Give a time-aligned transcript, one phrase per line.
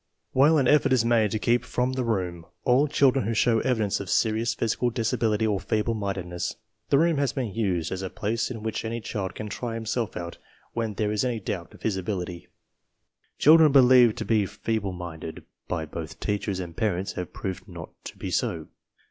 [0.31, 3.99] While an effort is made to keep from the room all children who show evidence
[3.99, 6.55] of serious physical disability or feeble mindedness,
[6.89, 10.17] the room has been used as a place in which any child can try himself
[10.17, 10.39] out
[10.73, 12.47] when there is any doubt of his ability.
[13.37, 17.91] Children believed to be fee ble minded by both teachers and parents have proved not
[18.05, 18.69] to be so.